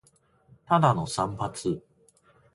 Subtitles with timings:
[0.65, 1.79] ただの散髪